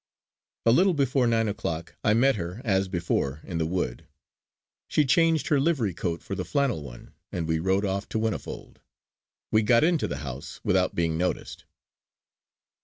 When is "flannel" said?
6.43-6.81